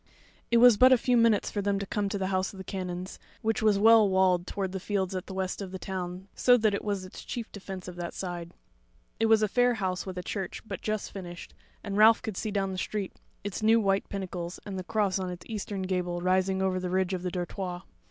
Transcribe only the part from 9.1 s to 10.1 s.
It was a fair house